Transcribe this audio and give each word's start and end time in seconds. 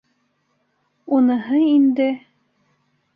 Уныһы 1.17 1.59
инде... 1.73 2.09